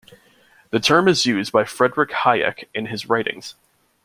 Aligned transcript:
The 0.71 0.79
term 0.79 1.07
is 1.07 1.27
used 1.27 1.51
by 1.51 1.63
Friedrich 1.63 2.09
Hayek 2.09 2.67
in 2.73 2.87
his 2.87 3.07
writings. 3.07 3.53